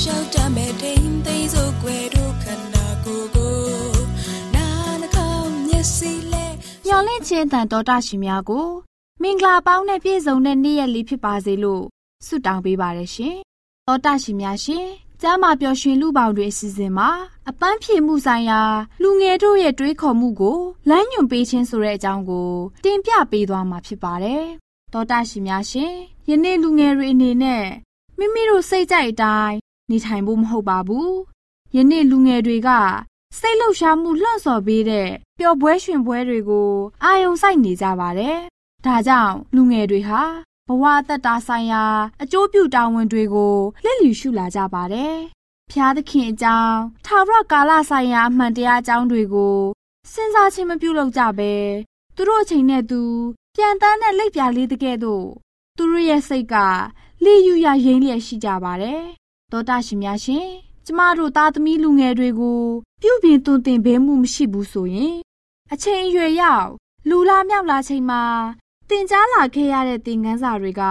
[0.00, 3.54] လိုက်လျှောက်တမဲ့ထိန်သိမ်းစို့ွယ်တို့ခန္ဓာကိုယ်ကို
[4.54, 4.66] နာ
[5.00, 6.44] နှကောင်းမျက်စိလဲ
[6.86, 8.68] ညော်လင့်ခြင်းတန်တော်တာရှင်များကို
[9.22, 11.84] မင်္ဂလာပေါင်းနဲ့ပြည့်စုံတဲ့နေ့ရက်လေးဖြစ်ပါစေလို့
[12.26, 13.36] ဆုတောင်းပေးပါရရှင်။
[13.86, 14.86] သောတာရှင်များရှင်
[15.20, 17.10] ကျမ်းမာပျော်ရွှင်လူပေါင်းတွေအစီအစဉ်မှာ
[17.48, 18.60] အပန်းဖြေမှုဆိုင်ရာ
[19.02, 22.50] လူငယ်တို့ရဲ့တွေးခေါ်မှုကိုလမ်းညွှန်ပေးခြင်းဆိုတဲ့အကြောင်းကို
[22.84, 24.44] တင်ပြပေးသွားမှာဖြစ်ပါတယ်။
[24.92, 25.92] သောတာရှင်များရှင်
[26.28, 27.64] ယနေ့လူငယ်တွေအနေနဲ့
[28.18, 29.56] မိမိတို့စိတ်ကြိုက်အတိုင်း
[29.90, 31.10] နေထိုင်ဖို့မဟုတ်ပါဘူး။
[31.76, 32.70] ယနေ့လူငယ်တွေက
[33.38, 35.08] စိတ်လှုပ်ရှားမှုလှန့်ဆော်ပေးတဲ့
[35.38, 36.70] ပျော်ပွဲရွှင်ပွဲတွေကို
[37.04, 38.36] အာယုံစိုက်နေကြပါတယ်။
[38.86, 40.22] ဒါကြောင့်လူငယ်တွေဟာ
[40.68, 41.84] ဘဝအသက်တာဆိုင်ရာ
[42.22, 45.16] အကျိုးပြုတာဝန်တွေကိုလက်လျူရှုလာကြပါတယ်။
[45.70, 49.56] ဖျားသခင်အကြောင်းထာဝရကာလဆိုင်ရာအမှန်တရားအကြောင်းတွေကို
[50.12, 51.52] စဉ်းစားခြင်းမပြုလုပ်ကြဘဲ
[52.16, 53.02] သူတို့အချိန်နဲ့သူ
[53.56, 55.26] ပြန်တန်းတဲ့လက်ပြလေးတကဲ့သို့
[55.76, 56.54] သူတို့ရဲ့စိတ်က
[57.24, 59.02] လိယူရရင်းလျက်ရှိကြပါတယ်။
[59.50, 60.46] သောတာရှင်များရှင်
[60.86, 62.60] ကျမတို့သားသမီးလူငယ်တွေကို
[63.02, 65.14] ပြုပြင်သွန်သင်ပေးမှုမရှိဘူးဆိုရင်
[65.72, 66.68] အချိန်အရွယ်ရောက်
[67.08, 68.22] လူလာမြောက်လာချိန်မှာ
[68.88, 70.82] တင်ကြားလာခဲ့ရတဲ့သင်ခန်းစာတွေက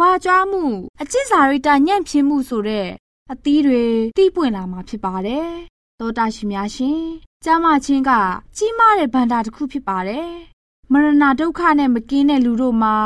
[0.00, 0.64] ဝါကြွားမှု
[1.00, 2.88] အကျင့်စာရိတ္တညံ့ဖျင်းမှုဆိုတဲ့
[3.32, 3.84] အသီးတွေ
[4.16, 5.48] တီးပွင့်လာမှာဖြစ်ပါတယ်။
[6.00, 7.00] သောတာရှင်များရှင်
[7.44, 8.10] ကျမ်းမာခြင်းက
[8.56, 10.28] ကြီးမားတဲ့ဗန္တာတစ်ခုဖြစ်ပါတယ်။
[10.92, 12.96] မရဏဒုက္ခနဲ့မကင်းတဲ့လူတို့မှာ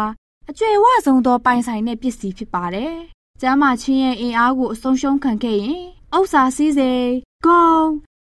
[0.49, 2.95] အကျွယ်ဝဆုံးသောပိုင်ဆိုင်တဲ့ပစ္စည်းဖြစ်ပါတယ်။
[3.41, 5.84] ကျမ်းမာခြင်းရဲ့အင်အားကိုအဆုံးရှုံးခံခဲ့ရင်
[6.17, 7.11] ဥစ္စာစည်းစိမ်
[7.45, 7.69] ဂုံ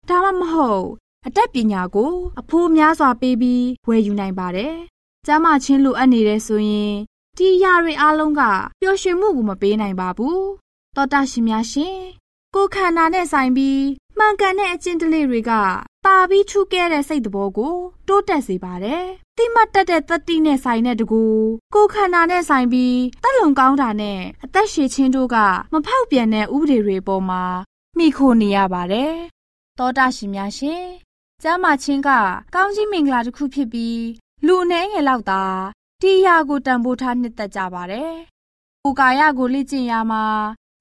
[0.08, 0.86] ဒါမှမဟုတ်
[1.26, 4.76] အတတ်ပညာကိုအဖိုးများစွာပေးပြီးဝယ်ယူနိုင်ပါတယ်
[5.26, 6.94] ကျမ်းမာခြင်းလိုအပ်နေတဲ့ဆိုရင်
[7.36, 8.42] ဒီအရာတွေအားလုံးက
[8.80, 10.44] ပျော်ရွှင်မှုကိုမပေးနိုင်ပါဘူး
[10.96, 11.96] တောတာရှင်များရှင်
[12.54, 13.82] ကိုခန္ဓာနဲ့ဆိုင်ပြီး
[14.18, 15.52] မှန်ကန်တဲ့အကျင့်တလေးတွေက
[16.04, 17.74] ပါပြီးထူးကဲတဲ့စိတ်တဘောကို
[18.08, 19.04] တိုးတက်စေပါတယ်
[19.38, 21.22] တိမတ်တက်တဲ့တတိနဲ့ဆိုင်တဲ့တကူ
[21.74, 25.36] ကိုခန္ဓာနဲ့ဆိုင်ပြီးတက်လုံကောင်းတာနဲ့အသက်ရှည်ခြင်းတို့က
[25.72, 27.42] မဖောက်ပြန်တဲ့ဥပဒေတွေပေါ်မှာ
[27.98, 29.14] မိခိုနေရပါတယ်
[29.78, 30.84] တောတာရှင်များရှင်
[31.42, 32.10] ကျမ်းမာခြင်းက
[32.54, 34.02] ကောင်းကြီးမင်္ဂလာတစ်ခုဖြစ်ပြီး
[34.46, 35.42] လူအနေငယ်လောက်သာ
[36.02, 38.12] ဒီရာကိုတန်ဖိုးထားနှစ်သက်ကြပါတယ်။
[38.84, 40.24] ကိုကာယကိုလေ့ကျင့်ရမှာ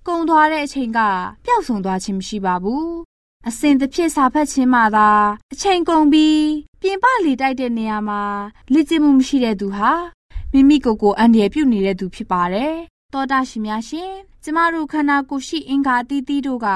[0.08, 1.00] ကုံသွားတဲ့အချိန်က
[1.46, 2.90] ပျောက်ဆုံးသွားခြင်းမရှိပါဘူး။
[3.46, 5.10] အစဉ်တစ်ဖြစ်စာဖတ်ခြင်းမှသာ
[5.54, 6.42] အချိန်ကုန်ပြီး
[6.82, 8.22] ပြင်ပလေတိုက်တဲ့နေရာမှာ
[8.74, 9.92] လေ့ကျင့်မှုမရှိတဲ့သူဟာ
[10.54, 12.74] မိမိကိုယ်ကိုအန္တရာယ်ပြုနေတဲ့သူဖြစ်ပါတယ်။
[13.14, 14.12] တောတာရှင်များရှင်
[14.44, 16.68] ကျမတို့ခန္ဓာကိုယ်ရှိအင်္ဂါအသီးသီးတို့က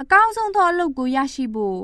[0.00, 1.80] အကောင်းဆုံးသောအလုပ်ကိုရရှိဖို့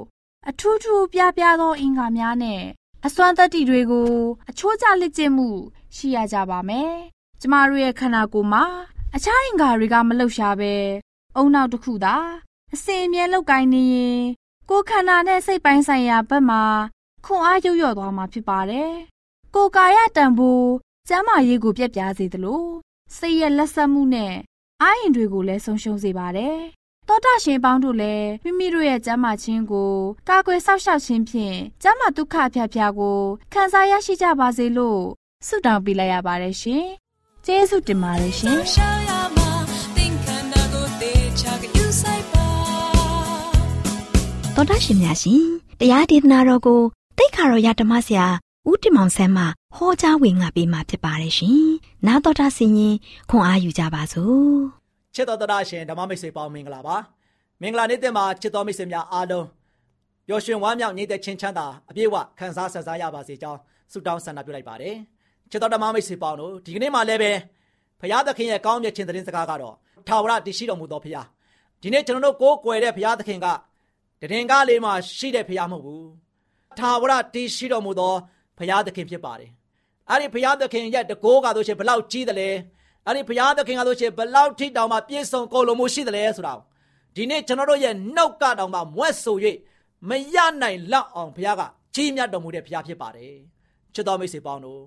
[0.49, 2.63] အထူးထူးပြားပြားသောအင်္ဂါများနဲ့
[3.07, 4.11] အစွမ်းတတ္တိတွေကို
[4.51, 5.49] အချိုးကျလက်ကျင့်မှု
[5.97, 6.93] ရှိရကြပါမယ်။
[7.41, 8.65] ကျမတို့ရဲ့ခန္ဓာကိုယ်မှာ
[9.15, 10.73] အခြားအင်္ဂါတွေကမလှုပ်ရှားပဲ
[11.37, 12.17] အုံနောက်တစ်ခုသာ
[12.75, 14.23] အစဉ်အမြဲလောက်ကိုင်းနေရင်
[14.69, 16.63] ကိုယ်ခန္ဓာနဲ့စိတ်ပိုင်းဆိုင်ရာဘက်မှာ
[17.25, 18.93] ခွန်အားရုပ်ရော့သွားမှာဖြစ်ပါတယ်။
[19.55, 20.71] ကိုယ်ကာယတန်ဖိုး
[21.09, 22.65] ကျမ်းမာရေးကိုပြက်ပြားစေသလို
[23.17, 24.35] စိတ်ရဲ့လက်ဆက်မှုနဲ့
[24.83, 26.57] အာရင်တွေကိုလည်းဆုံးရှုံးစေပါတယ်။
[27.09, 29.93] သောတာရှင်ပေါင်းတို့လည်းမိမိတို့ရဲ့ကျမ်းမာခြင်းကို
[30.29, 33.21] ကာကွယ်စောင့်ရှောက်ခြင်းဖြင့်ကျမ်းမာဒုက္ခအဖျက်ဖျားကို
[33.53, 35.01] ခံစားရရှိကြပါစေလို့
[35.47, 36.85] ဆုတောင်းပေးလိုက်ရပါတယ်ရှင်။
[37.47, 38.59] ကျေးဇူးတင်ပါတယ်ရှင်။
[44.61, 45.45] သောတာရှင်များရှင်
[45.81, 46.81] တရားဒေသနာတော်ကို
[47.19, 48.27] တိတ်ခါတော်ရဓမ္မဆရာ
[48.69, 49.45] ဦးတင်မောင်ဆန်းမှ
[49.77, 51.61] ဟောကြားဝင်ငါပေးมาဖြစ်ပါတယ်ရှင်။
[52.07, 52.95] နာတော်တာဆင်ရင်
[53.31, 54.51] ခွန်အားယူကြပါစို့။
[55.15, 56.97] ချစ်တော်တော်ရှင်ဓမ္မမိတ်ဆွေပေါင်းမင်္ဂလာပါ။
[57.63, 59.47] မင်္ဂလာနေ့တင်မှာချစ်တော်မိတ်ဆွေများအားလုံး
[60.27, 63.59] ပျော်ရွှင်ဝမ်းမြောက်နေတဲ့ချင်းချမ်းသာအပြည့်အဝခံစားဆက်စားရပါစေကြောင်း
[63.93, 64.95] ဆုတောင်းဆန္ဒပြုလိုက်ပါတယ်။
[65.51, 67.33] ချစ်တော်ဓမ္မမိတ်ဆွေပေါင်းတို့ဒီကနေ့မှလည်းပဲ
[68.01, 69.75] ဖရာသခင်ရဲ့ကောင်းမြတ်ခြင်းသတင်းစကားကတော့
[70.07, 71.23] ထာဝရတည်ရှိတော်မူသောဖရာ
[71.83, 73.47] ဒီနေ့ကျွန်တော်တို့ကိုးကွယ်တဲ့ဖရာသခင်က
[74.21, 76.05] တည်ငကားလေးမှာရှိတဲ့ဖရာမဟုတ်ဘူး။
[76.79, 78.15] ထာဝရတည်ရှိတော်မူသော
[78.59, 79.51] ဘုရားသခင်ဖြစ်ပါတယ်
[80.09, 82.49] အဲ့ဒီဘုရားသခင်ရဲ့တကိုးကဆိုရှင်ဘလောက်ကြီးတယ်လဲ
[83.07, 86.55] အဲ့ဒီဘုရားသခင်ကဆိုရှင်ဘလောက်ထိတောင်မှပြည့်စုံကိုလိုမှုရှိတယ်လဲဆိုတာ
[87.17, 89.37] ဒီနေ့ကျွန်တော်တို့ရဲ့နှုတ်ကတောင်မှမွဲ့ဆို၍
[90.09, 91.63] မရနိုင်လောက်အောင်ဘုရားက
[91.95, 93.35] ကြီးမြတ်တော်မူတဲ့ဘုရားဖြစ်ပါတယ်
[93.95, 94.83] ချစ်တော်မိတ်ဆွေပေါင်းတို့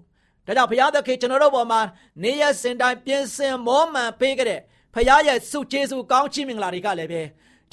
[0.45, 1.81] ဒါကြောင့်ဘုရားသခင်ကျွန်တော်တို့ပေါ်မှာ
[2.23, 4.59] နေရစင်တိုင်းပြင်ဆင်မောမှန်ပေးခဲ့တဲ့
[4.93, 7.21] ဘုရားရဲ့ဆုကျေးဇူးကောင်းချီးမင်္ဂလာတွေကလည်းပဲ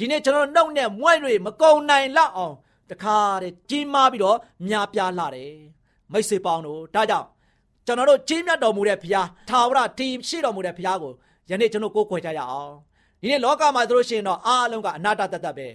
[0.00, 1.16] ဒီနေ့ကျွန်တော်နှုတ်နဲ့မွဲ့၍
[1.46, 2.54] မကုံနိုင်လောက်အောင်
[2.90, 5.54] တခါတည်းကြီးမားပြီးတော့များပြားလာတယ်
[6.12, 7.26] မိတ်ဆွေပေါင်းတို့ဒါကြောင့်
[7.86, 11.12] ကျွန်တော်တို့ကြီးမြတ်တော်မူတဲ့ဘုရားထာဝရတည်ရှိတော်မူတဲ့ဘုရားကို
[11.50, 12.74] ယနေ့ကျွန်တော်ကိုးကွယ်ကြရအောင်
[13.20, 15.68] ဒီနေ့လောကမှာတို့ရှိရင်တော့အားလုံးကအနာတတတ်တတ်ပဲ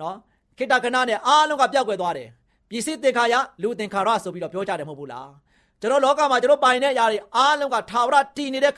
[0.00, 0.16] နော်
[0.56, 2.28] ခိတ္တကနာနဲ့အားလုံးကပြောက်ွယ်သွားတယ်
[2.68, 5.30] ပြည်စစ်သင်္ခါရလူသင်္ခါရဆိုပြီးတော့ပြောကြတယ်မဟုတ်ဘူးလား
[5.80, 8.74] ကျွန်တော်လောကမှာကျွန်တော်ပိုင်တဲ့အရာတွေအားလုံးကထာဝရတည်နေတဲ့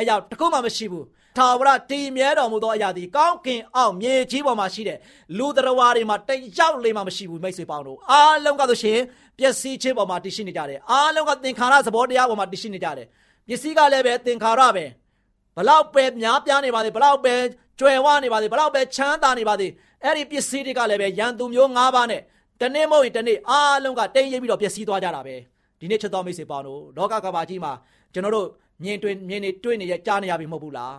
[0.00, 1.04] အရာတခုမှမရှိဘူး
[1.36, 4.98] ထာဝရတည်မြဲတော်မူသောအရာသည်ကောင်းကင်အောက်မြေကြီးပေါ်မှာရှိတဲ့
[5.38, 8.98] လူတော်ဝါတွေမှာတယောက်လေးမှမရှိဘူးမိတ်ဆွေပေါင်းတို့အားလုံးကဆိုရှင်
[9.38, 13.06] ပျက်စီးခြင်းပေါ်မှာတည်ရှိနေကြတယ်အားလုံးကသင်္ခါရသဘောတရားပေါ်မှာတည်ရှိနေကြတယ်
[13.48, 14.84] ပစ္စည်းကလည်းပဲသင်္ခါရပဲ
[15.56, 17.34] ဘလောက်ပဲများပြားနေပါသေးဘလောက်ပဲ
[17.78, 19.70] ကျွယ်ဝနေပါသေးဘလောက်ပဲချမ်းသာနေပါသေး
[20.02, 22.22] အဲ့ဒီပစ္စည်းတွေကလည်းပဲရန်သူမျိုး၅ပါးနဲ့
[22.60, 25.34] တနေ့မဟုတ်ရင်တနေ့အားလုံးကတိမ်ရိပ်ပြီးတော့ပျက်စီးသွားကြတာပဲ
[25.80, 27.72] ဒီနေ့ချက်တော်မိတ်ဆွေပေါင်းတို့လောကကဘာကြီးမှာ
[28.12, 28.48] ကျွန်တော်တို့
[28.82, 30.96] မြင်တွေ့မြင်နေတွေ့နေရကြားနေရပြီမဟုတ်ဘူးလား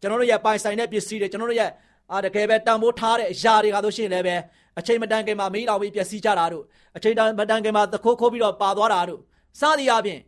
[0.00, 1.70] ကျွန်တော်တို့ရဲ့ပိုင်ဆိုင်တဲ့ပစ္စည်းတွေကျွန်တော်တို့ရဲ့
[2.12, 4.36] အာတကယ်ပဲတန်ဖိုးထားတဲ့အရာတွေကတော့ရှိရင်လည်းပဲ
[4.78, 6.64] အချိန်မတန်ခင်မှာမီးတော်ပြီးပျက်စီးကြတာတို့
[6.96, 9.20] အချိန်မတန်ခင်မှာသခိုးခိုးပြီးတော့ပါသွားတာတို့
[9.60, 10.20] စသည်အပြင်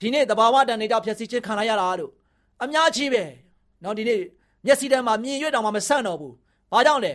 [0.00, 2.10] ဒီနေ့တဘာဝတန်နေကြောင့်ပျက်စီးခြင်းခံရရတာတို့
[2.62, 3.24] အများကြီးပဲ
[3.84, 4.20] နော်ဒီနေ့
[4.66, 6.34] မျက်စိထဲမှာမြင်ရွက်တောင်မှမဆန့်တော့ဘူး
[6.72, 7.14] ဘာကြောင့်လဲ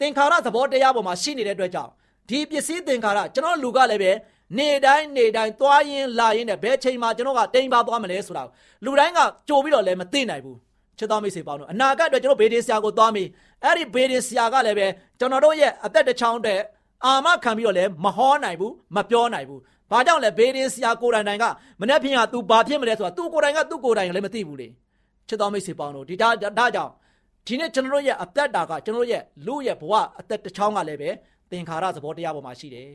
[0.00, 1.90] သင်္ခါရသဘောတရားပေါ်မှာရှိနေတဲ့အတွက်ကြောင့်
[2.28, 4.12] ဒီပစ္စည်းသင်္ခါရကျွန်တော်လူကလည်းပဲ
[4.58, 8.42] နေတိုင်းနေတိုင်းသွားရင်းလာရင်းနဲ့ဘယ်ချိန်မှာကျွန်တော်ကတိမ်ပါသွားမလဲဆိုတာ
[8.84, 10.56] လူတိုင်းကကြိုပြီးတော့လည်းမသိနိုင်ဘူး
[10.97, 13.23] ချစ်တော်မိတ်ဆွေပေါင်းတို့အနာဂတ်အတွက်ကျွန်တော်ဘေးဒင်ဆရာကိုသွားမိ
[13.63, 14.87] အဲ့ဒီဘေးဒင်ဆရာကလည်းပဲ
[15.19, 16.59] ကျွန်တော်တို့ရဲ့အသက်တစ်ချောင်းတဲ့
[17.05, 19.59] အာမခံပြီးတော့လည်းမဟောနိုင်ဘူးမပြောနိုင်ဘူး
[19.91, 21.45] ဘာကြောင့်လဲဘေးဒင်ဆရာကိုယ်တိုင်တိုင်က
[21.81, 24.67] မနေ့ဖြင့်က तू ဘာဖြစ်မလဲဆိုတာ तू ကိုယ်တိုင်က तू ကိုယ်တိုင်လည်းမသိဘူးလေ
[25.27, 26.29] ချစ်တော်မိတ်ဆွေပေါင်းတို့ဒီဒါ
[26.59, 26.91] ဒါကြောင့်
[27.47, 31.09] ဒီနေ့ကျွန်တော်တို့ရဲ့အသက်တာကကျွန်တော်တို့ရဲ့လူရဲ့ဘဝအသက်တစ်ချောင်းကလည်းပဲ
[31.51, 32.87] သင်္ခါရသဘောတရားပေါ်မှာရှိတယ်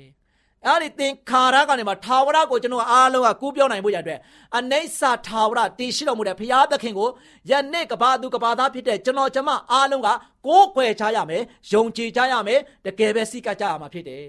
[0.68, 4.20] အဲ့ဒီသင်္ခါရကနေမှထာဝရကိုကျွန်တော်အားလုံးကကူးပြောနိုင်ဖို့ရအတွက်
[4.58, 7.10] အနိစ္စထာဝရတည်ရှိတော်မူတဲ့ဘုရားသခင်ကို
[7.50, 10.10] ယနေ့ကဘာသူကဘာသားဖြစ်တဲ့ကျွန်တော်ကျမအားလုံးက
[10.48, 14.26] ကိုးကွယ်ချရမယ်ယုံကြည်ကြရမယ်တကယ်ပဲစိတ်ကကြရမှာဖြစ်တယ်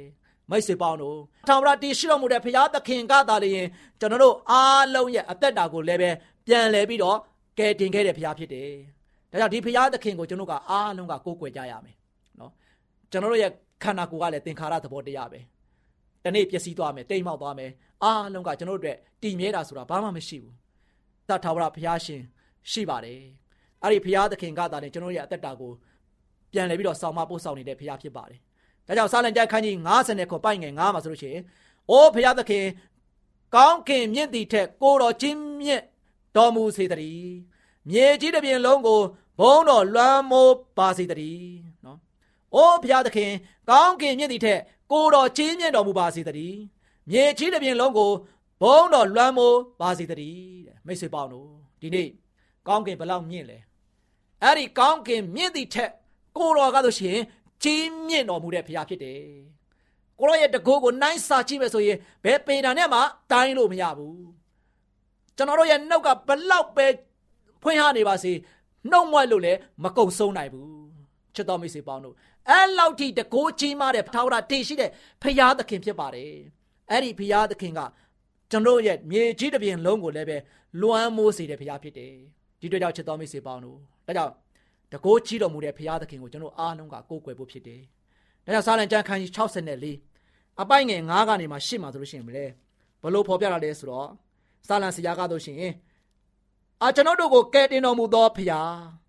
[0.50, 3.68] မိတ်ဆွေပေါင်းတို့ထာဝရတည်ရှိတော်မူတဲ့ဘုရားသခင်ကသာလျှင်
[4.00, 6.10] ကျွန်တော်တို့အားလုံးရဲ့အသက်တာကိုလည်းပဲ
[6.46, 7.18] ပြန်လဲပြီးတော့
[7.58, 8.70] ကယ်တင်ခဲ့တဲ့ဘုရားဖြစ်တယ်
[9.30, 11.96] ဒါကြောင့်ဒီဘုရားသခင်ကိုကျွန်တော်ကအားလုံးကကိုးကွယ်ကြရမယ်
[12.40, 12.50] နော်
[13.10, 13.50] ကျွန်တော်တို့ရဲ့
[13.82, 15.40] ခန္ဓာကိုယ်ကလည်းသင်္ခါရသဘောတရားပဲ
[16.24, 17.70] တနေ့ပျက်စီးသွားမယ်တိမ်မောက်သွားမယ်
[18.02, 20.54] အားလုံးကကျွန်တော်တို့အတွက်တည်မြဲတာဆိုတာဘာမှမရှိဘူး
[21.28, 22.22] သတ်ထာဝရဘုရားရှင်
[22.70, 23.20] ရှိပါတယ်
[23.82, 25.72] အဲ့ဒီဘုရားသခင်ကသာလည်းကျွန်တော်ရဲ့အသက်တာကို
[26.52, 28.38] ပြန်လည်ပြီးတော့ဆောင်မပို့ဆောင်နေတဲ့ဘုရားဖြစ်ပါတယ်
[28.86, 31.42] ဒါကြောင့်စာလံကျမ်းခန်းကြီး90ခုပိုက်ငယ်9မှာဆိုလို့ရှိရင်
[31.90, 32.64] အိုးဘုရားသခင်
[33.54, 35.82] ကောင်းကင်မြင့်သည်ထက်ကိုတော်ချင်းမြင့်
[36.36, 37.34] တော်မူစေတည်း
[37.90, 39.00] မြေကြီးတစ်ပြင်လုံးကို
[39.40, 41.98] ဘုံတော်လွှမ်းမိုးပါစေတည်းနော်။
[42.54, 43.30] အိုးဘုရားသခင်
[43.70, 44.60] ကောင်းကင်မြင့်သည်ထက်
[44.92, 46.58] ကိုတော်ကြီးမြင့်တော်မူပါစေတည်း
[47.10, 48.10] မြေကြီးတစ်ပြင်လုံးကို
[48.62, 51.48] ဘုံတော်လွှမ်းမိုးပါစေတည်းတဲ့မိတ်ဆွေပေါင်းတို့
[51.80, 52.08] ဒီနေ့
[52.68, 53.58] ကောင်းကင်ဘလောက်မြင့်လဲ
[54.42, 55.90] အဲ့ဒီကောင်းကင်မြင့်သည့်ထက်
[56.36, 57.18] ကိုတော်ကဆိုရှင်
[57.62, 59.20] ကြီးမြင့်တော်မူတဲ့ဘုရားဖြစ်တယ်
[60.18, 63.00] ကိုရောရဲ့တကိုးကိုနိုင်စာကြည့်မယ်ဆိုရင်ဘယ်ပေတာနဲ့မှ
[63.32, 64.22] တိုင်းလို့မရဘူး
[65.36, 66.86] ကျွန်တော်တို့ရဲ့နှုတ်ကဘလောက်ပဲ
[67.62, 68.32] ဖွင့်ဟနေပါစေ
[68.90, 70.81] နှုတ်မွက်လို့လည်းမကုံဆုံးနိုင်ဘူး
[71.34, 72.14] ချစ်တော်မိတ်ဆွေပေါင်းတို့
[72.50, 74.90] အဲ့လောက်ထိတကိုးကြီးမားတဲ့ထာဝရတည်ရှိတဲ့
[75.22, 76.32] ဖရာသခင်ဖြစ်ပါတယ်
[76.90, 77.80] အဲ့ဒီဖရာသခင်က
[78.50, 80.36] ကျွန်တော်ရဲ့မြေကြီးတစ်ပြင်လုံးကိုလည်းပဲ
[80.80, 82.12] လွှမ်းမိုးစေတဲ့ဖရာဖြစ်တယ်
[82.60, 84.32] ဒီတွေ့ကြောင့်ချစ်တော်မိတ်ဆွေပေါင်းတို့ဒါကြောင့်
[84.92, 87.80] တကိုးကြီးတော်မူတဲ့ဖရာသခင်ကိုကျွန်တော်အားလုံးကကိုးကွယ်ဖို့ဖြစ်တယ်
[88.44, 92.46] ဒါကြောင့်စာလံကျမ်းခန်းကြီး64အပိုင်ငယ်9ကနေမှရှစ်မှာဆိုလို့ရှိရင်လေ
[93.02, 94.08] ဘလို့ဖော်ပြလာလဲဆိုတော့
[94.66, 95.58] စာလံဆရာကတော့ရှင်
[96.82, 99.01] အာကျွန်တော်တို့ကိုကယ်တင်တော်မူသောဖရာအာ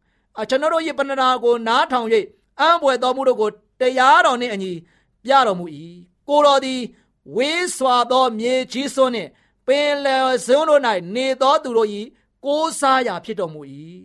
[0.50, 2.08] ကျွန်တော်တို့ရဲ့ပဏ္ဍာကိုနားထောင်၍
[2.60, 3.50] အံ့ဘွယ်တော်မူတို့ကို
[3.80, 4.72] တရားတော်နှင့်အညီ
[5.24, 5.66] ပြတော်မူ၏
[6.28, 6.82] ကိုတော်သည်
[7.36, 9.30] ဝေးစွာသောမြေကြီးစွန်းနှင့်
[9.68, 10.82] ပင်လယ်ဇုံတို့၌
[11.16, 11.90] နေသောသူတို့၏
[12.46, 13.62] ကိုးစားရာဖြစ်တော်မူ၏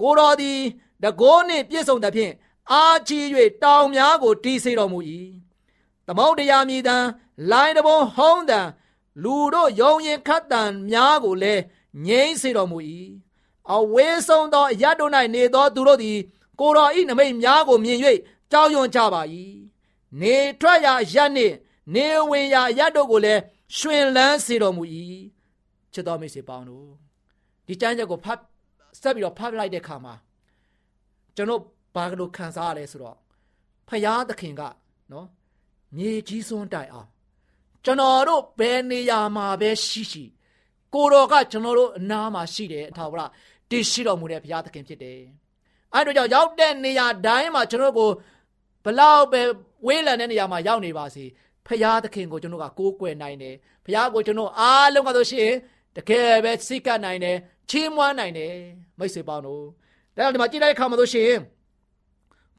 [0.00, 0.58] ကိုတော်သည်
[1.04, 2.32] တကိုးနှင့်ပြည့်စုံသဖြင့်
[2.72, 3.24] အာကြီး၍
[3.62, 4.98] တောင်များကိုတီးစေတော်မူ၏
[6.06, 6.96] သမုတ်တရားမြည်တံ
[7.50, 8.60] လိုင်းတဘုံဟုံးတံ
[9.22, 11.62] လူတို့ယုံရင်ခတ်တံများကိုလည်း
[12.06, 12.78] ငြိမ့်စေတော်မူ၏
[13.74, 16.18] အဝေးဆုံးသောရတ်တို့၌နေသောသူတို့သည်
[16.60, 17.98] ကိုတော်ဤနမိတ်များကိုမြင်၍
[18.52, 19.22] ကြောက်ရွံ့ကြပါ၏
[20.20, 21.54] နေထွက်ရာရက်နှင့်
[21.94, 23.40] နေဝင်ရာရက်တို့ကိုလည်း
[23.76, 24.82] ရှင်လန်းစေတော်မူ၏
[25.92, 26.88] ချစ်တော်မိတ်ဆွေပေါင်းတို့
[27.66, 28.40] ဒီကျမ်းချက်ကိုဖတ်
[29.00, 30.14] ဆက်ပြီးတော့ဖတ်လိုက်တဲ့အခါမှာ
[31.36, 31.62] ကျွန်တော်
[31.94, 33.16] ဘာကလို့ခံစားရလဲဆိုတော့
[33.88, 34.62] ဖယားသခင်က
[35.12, 35.26] နော်
[35.96, 37.08] မြေကြီးစွန်းတိုင်အောင်
[37.84, 40.24] ကျွန်တော်တို့ဘယ်နေရာမှာပဲရှိရှိ
[40.94, 43.22] ကိုတော်ကကျွန်တော်တို့အနားမှာရှိတယ်အထာဝရ
[43.70, 45.20] တည်ရှိတော်မူတဲ့ဘုရားသခင်ဖြစ်တယ်
[45.94, 48.10] အဲတို့ကြောင့်ရောက်တဲ့နေရာတိုင်းမှာကျွန်တော်ကို
[48.84, 49.40] ဘလောက်ပဲ
[49.86, 51.24] ဝေးလံတဲ့နေရာမှာရောက်နေပါစေ
[51.66, 55.50] ဖရာသခင်ကိုကျွန်တော်ကကိုးကွယ်နိုင်တယ်ဖရာကိုကျွန်တော်အားလုံးကဆိုရှင်
[55.96, 57.36] တကယ်ပဲစိတ်ကနိုင်တယ်
[57.70, 58.52] ချီးမွမ်းနိုင်တယ်
[58.98, 59.64] မိတ်ဆွေပေါင်းတို့
[60.16, 61.32] ဒါကြောင့်ဒီမှာကြည့်လိုက်ခါမှာဆိုရှင်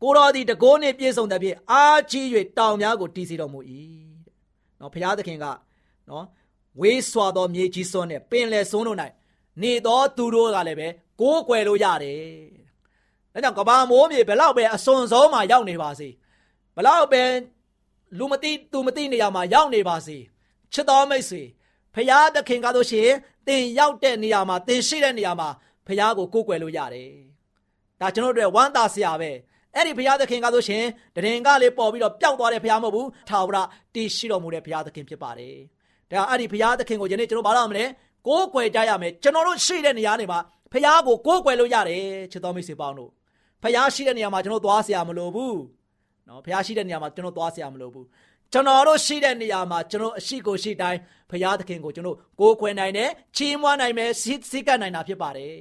[0.02, 2.26] ကိုတော်သည်တကိုးနှင့်ပြည့်စုံတဲ့ဖြင့်အာကြီး၍
[2.58, 3.60] တောင်များကိုတီးစီတော်မူ၏
[4.80, 5.46] နော်ဖရာသခင်က
[6.10, 6.26] နော်
[6.82, 8.98] ဝေးစွာသောမြေကြီးစွန်းနဲ့ပင်လယ်စွန်းတို့၌
[9.62, 10.88] နေသောသူတို့ကလည်းပဲ
[11.20, 12.22] ကိုးကွယ်လို့ရတယ်
[13.34, 16.10] ဒါကြောင့်ကဘာမိုးမြေဘလောက်ပဲအစွန်ဆုံးမှာရောက်နေပါစေ
[16.76, 17.24] ဘလောက်ပဲ
[18.18, 20.18] လူမသိသူမသိနေရမှာရောက်နေပါစေ
[20.74, 21.44] ချစ်တော်မိတ်ဆွေ
[21.96, 25.50] ဖရာသခင်ကားလို့ရှိရင်တင်ရောက်တဲ့နေရာမှာတင်ရှိတဲ့နေရာမှာ
[25.88, 27.12] ဖရာကိုကိုးကွယ်လို့ရတယ်
[28.02, 29.32] ဒါကျွန်တော်တို့ဝမ်းသာစရာပဲ
[29.76, 30.84] အဲ့ဒီဘုရားသခင်ကားဆိုရှင်
[31.16, 33.58] တရင်ကလေးပေါ်ပြီးတော့ပျောက်သွားတဲ့ဘုရားမဟုတ်ဘူးထာဝရ
[33.96, 35.56] တည်ရှိတော်မူတဲ့ဘုရားသခင်ဖြစ်ပါတယ်
[36.12, 37.86] ဒါအဲ့ဒီဘုရားသခင်ကိုယနေ့ကျွန်တော်ဘာလို့မလဲ
[38.28, 40.40] ကိုးကွယ်ကြရမယ်ကျွန်တော်တို့ရှိတဲ့နေရာတွေမှာ
[40.72, 43.12] ဖះကိုကိုးကွယ်လို့ရတယ်ချစ်တော်မိတ်ဆွေပေါင်းတို့
[43.64, 45.60] ဖះရှိတဲ့နေရာမှာကျွန်တော်သွားဆရာမလိုဘူး
[46.28, 48.06] နော်ဖះရှိတဲ့နေရာမှာကျွန်တော်သွားဆရာမလိုဘူး
[48.54, 51.00] ကျွန်တော်တို့ရှိတဲ့နေရာမှာကျွန်တော်အရှိကိုရှိတိုင်း
[51.32, 55.54] ဖရာသခင်ကိုကျွန်တော်ကိုးခွင်နိုင်တယ်ချီးမွမ်းနိုင်မယ်စိစိကနိုင်တာဖြစ်ပါတယ်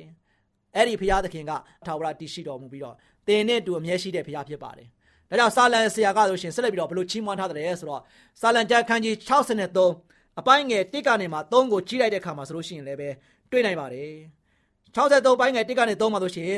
[0.75, 1.53] အဲ့ဒီဖရာသခင်က
[1.87, 2.95] ထာဝရတည်ရှိတော်မူပြီးတော့
[3.27, 4.89] သင်နဲ့တူအမြဲရှိတဲ့ဖရာဖြစ်ပါတယ်
[5.31, 8.03] ဒါကြောင့်စာလံဆရာကဆိုရှင်ဆက်လက်ပြီးတော့ဘလို့ချီးမွမ်းထားတယ်ဆိုတော့
[8.41, 13.09] စာလံကျမ်းခန်းကြီး63 အပိုင်းငယ်1ကနေမှ3ကိုကြီးလိုက်တဲ့အခါမှာဆိုလို့ရှိရင်လည်းပဲ
[13.51, 14.13] တွေ့နိုင်ပါတယ်။
[14.95, 16.53] 63ပိုင်းငယ်1ကနေ3မှာဆိုရှင်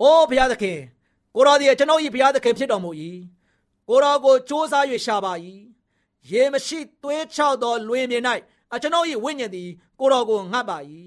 [0.00, 0.78] အိုးဘုရားသခင်
[1.34, 2.90] ကိုတော်ဒီကျွန်တော်ဤဘုရားသခင်ဖြစ်တော်မူ၏
[3.88, 5.32] ကိုတော်ကိုစ조사၍ရှာပါ၏
[6.30, 8.18] ရေမရှိသွေးချောက်သောလွင်မြေ၌
[8.74, 9.68] အကျွန်တော်ဤဝိညာဉ်သည်
[10.00, 10.78] ကိုတော်ကိုငတ်ပါ၏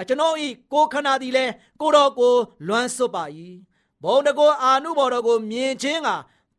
[0.00, 2.34] အကျွန်တော်ဤကိုခန္ဓာသည်လည်းကိုတော်ကို
[2.66, 3.24] လွမ်းဆွတ်ပါ၏
[4.02, 6.08] ဘုံတကောအာနုဘော်တော်ကိုမြင်ခြင်းက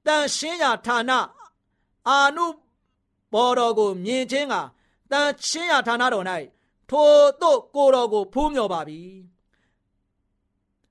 [0.05, 1.11] တန်ရှင်းရာဌာန
[2.09, 2.45] အာနု
[3.33, 4.55] ဘော်တော်ကိုမြင်ခြင်းက
[5.11, 6.25] တန်ရှင်းရာဌာနတော်၌
[6.89, 7.09] ထို
[7.41, 9.01] တို့ကိုတော်ကိုဖူးမြော်ပါပြီ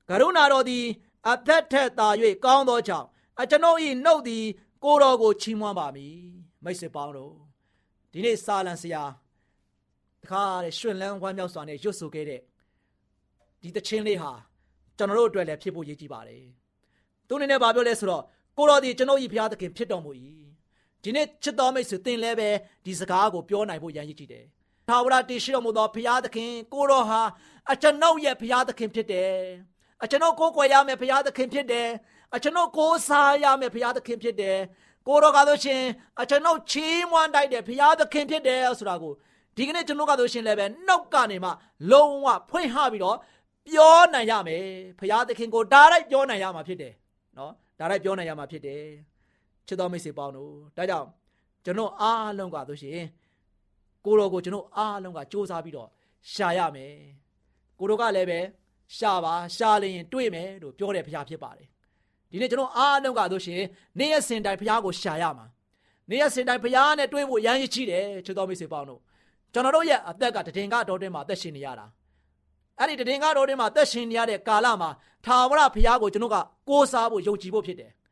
[0.09, 0.85] ကရုဏာတော်သည်
[1.29, 2.09] အသက်ထက်သာ၍
[2.45, 3.09] ကောင်းသောကြောင့်
[3.41, 4.45] အကျွန်ုပ်၏နှုတ်သည်
[4.85, 6.17] ကိုတော်ကိုချီးမွမ်းပါမည်
[6.65, 7.35] မိတ်ဆွေပေါင်းတို့
[8.13, 9.03] ဒီနေ့စာလံဆရာ
[10.23, 12.41] တခါတဲ့ရှင်လန်းဝမ်းမြောက်စွာနဲ့ရွတ်ဆိုခဲ့တဲ့
[13.63, 14.33] ဒီတခြင်းလေးဟာ
[14.99, 16.45] ကျွန်တော်တို့အတွက်လည်းဖြစ်ဖို့ရည်ကြီးပါတယ်။
[17.29, 18.23] သူအနေနဲ့ဗာပြောလဲဆိုတော့
[18.59, 20.11] ကိုတော်ဒီကျွန်တော်ဤဘုရားသခင်ဖြစ်တော်မူ၏။
[21.05, 22.51] ဒီနေ့ချစ်တော်မိတ်ဆွေသင်လည်းပဲ
[22.85, 24.45] ဒီစကားကိုပြောနိုင်ဖို့ရည်ကြီးတယ်။
[24.89, 27.21] ထာဝရတည်ရှိတော်မူသောဘုရားသခင်ကိုတော်ဟာ
[27.73, 29.33] အကျွန်ုပ်ရဲ့ဘုရားသခင်ဖြစ်တယ်။
[30.03, 31.89] အကျွန်ုပ်ကိုးကွယ်ရမယ့်ဘုရားသခင်ဖြစ်တယ်။
[32.35, 34.59] အကျွန်ုပ်ကိုးစားရမယ့်ဘုရားသခင်ဖြစ်တယ်။
[35.09, 35.83] ကိုတော်ကားလို့ရှင်
[36.21, 39.13] အကျွန်ုပ်ချီးမွမ်းတိုက်တဲ့ဘုရားသခင်ဖြစ်တယ်ဆိုတာကို
[39.57, 41.51] ဒီကနေ့ကျွန်တော်ကားလို့ရှင်လည်းပဲနှုတ်ကနေမှ
[41.91, 43.17] လုံးဝဖွင့်ဟပြီးတော့
[43.69, 44.65] ပြောနိုင်ရမယ်
[45.01, 46.93] ဖရာသခင်ကိုဒါလိုက်ပြောနိုင်ရမှာဖြစ်တယ်
[47.39, 48.85] နော်ဒါလိုက်ပြောနိုင်ရမှာဖြစ်တယ်
[49.67, 51.09] ချစ်တော်မိတ်ဆွေပေါင်းတို့ဒါကြောင့်
[51.65, 53.01] ကျွန်တော်အားလုံးကဆိုရှင်
[54.05, 55.89] ကိုတော်ကိုကျွန်တော်အားလုံးကစူးစမ်းပြီးတော့
[56.33, 56.95] ရှာရမယ်
[57.79, 58.41] ကိုတော်ကလည်းပဲ
[58.97, 61.69] ရှာပါရှာလျင်တွေ့မယ်လို့ပြောတဲ့ဖရာဖြစ်ပါတယ်
[62.31, 63.63] ဒီနေ့ကျွန်တော်အားလုံးကဆိုရှင်
[63.99, 65.47] နေ့ရက်စင်တိုင်းဖရာကိုရှာရမှာ
[66.11, 69.01] နေ့ရက်စင်တိုင်းဖရာနဲ့တွေ့ဖို့ရမ်းရည်ချီတယ်ချစ်တော်မိတ်ဆွေပေါင်းတို့
[69.53, 71.87] ကျွန်တော်တို့ရဲ့အသက်ကတည်ငါတော်တင်မှာအသက်ရှင်နေရတာ
[72.79, 74.91] အဲ့ဒီတည်ငါတော်ထဲမှာသက်ရှင်နေရတဲ့ကာလမှာ
[75.25, 76.37] ထာဝရဘုရားကိုကျွန်တော်က
[76.69, 77.91] ကိုးစားဖို့ယုံကြည်ဖို့ဖြစ်တယ်။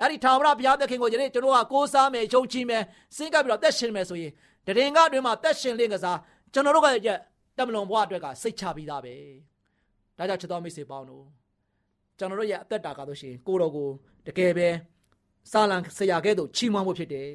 [0.00, 2.82] အဲ့ဒီထာဝရဘုရားသခင်ကိုယနေ့ကျွန်တော်ကကိုးစားမယ်ယုံကြည်မယ်
[3.16, 4.32] စိတ်ကပ်ပြီးတော့သက်ရှင်မယ်ဆိုရင်
[4.66, 6.18] တည်ငါတွင်မှာသက်ရှင်လင့်ကစား
[6.52, 7.18] ကျွန်တော်တို့ကရဲ့
[7.58, 9.14] တမလွန်ဘဝအတွက်ကစိတ်ချပြီးသားပဲ။
[10.18, 11.24] ဒါကြောင့်ချစ်တော်မိတ်ဆွေပေါင်းတို့
[12.18, 13.88] ကျွန်တော်တို့ရဲ့အသက်တာကားလို့ရှိရင်ကိုတော်ကို
[14.26, 14.68] တကယ်ပဲ
[15.52, 17.28] စာလံဆရာကဲ့သို့ချီးမွမ်းဖို့ဖြစ်တယ်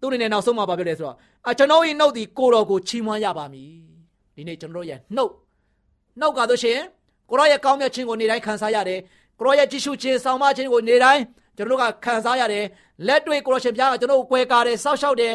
[0.00, 1.16] သူအနေနဲ့နောက်ဆုံးမှာပြောတယ်ဆိုတော့
[1.50, 3.70] အကျွန်တော်၏နှုတ်ဒီကိုတော်ကိုချီးမွမ်းရပါမည်
[4.36, 5.32] ဒီနေ့ကျွန်တော်ရဲ့နှုတ်
[6.20, 6.84] နှုတ်ကားလို့ရှိရင်
[7.30, 9.00] ကိုရောရဲ့ကောင်းမြတ်ခြင်းကိုနေတိုင်းခံစားရတယ်
[9.38, 11.22] ကိုရောရဲ့ကြည့်ရှုခြင်းဆောင်မခြင်းကိုနေတိုင်း
[11.56, 12.64] ကျွန်တော်တို့ကခံစားရတယ်
[13.06, 15.34] လက်တွေ့ကိုရောရှင်ပြားကကျွန်တော်ကိုကွဲကားတယ်စောက်ရှောက်တယ်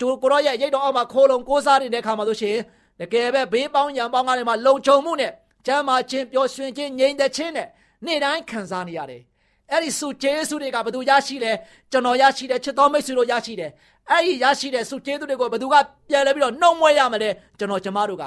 [0.00, 2.62] သူကိုရောရဲ့ရိတ်တော်အောက်မှာခိုးလုံကိုးစားနေတဲ့ခါမှာလို့ရှိရင်
[3.00, 5.32] တကယ်ပဲဘေးပေါင်းရံပေါင်းကားတွေမှာလုံခြုံမှုနဲ့
[5.66, 7.68] ကျမ်းမာခြင်းပျော်ရွှင်ခြင်းငြိမ်သက်ခြင်းနဲ့
[8.06, 9.22] နေ့တိုင်းခံစားနေရတယ်
[9.70, 11.52] အဲ့ဒီစုကျေးဇူးတွေကဘသူရရှိလဲ
[11.90, 13.70] ကျွန်တော်ရရှိတယ်ချစ်တော်မိတ်ဆွေတို့ရရှိတယ်
[14.10, 15.74] အဲ့ဒီရရှိတဲ့စုကျေးဇူးတွေကိုဘသူက
[16.08, 18.24] ပြန်လဲပြီးတော့နှုံမွဲရမလဲကျွန်တော်ကျမတို့က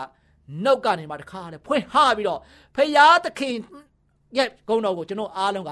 [0.64, 2.40] နှုတ်ကနေမှတခါလေဖွင့်ဟပြီးတော့
[2.76, 3.56] ဖရာသခင်
[4.38, 5.72] ရဲ့ဂုဏ်တော်ကိုကျွန်တော်အားလုံးက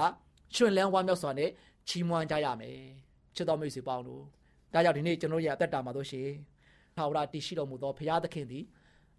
[0.54, 1.50] ရှင်လန်းဝမ်းမြောက်စွာနဲ့
[1.88, 2.78] ချီးမွမ်းကြရမယ်
[3.36, 4.22] ချစ်တော်မိတ်ဆွေပေါင်းတို့
[4.72, 6.22] ဒါကြောင့်ဒီနေ့ကျွန်တော်ရဲ့အသက်တာမှာတို့ရှိ
[6.96, 8.64] ထာဝရတည်ရှိတော်မူသောဖရာသခင်သည်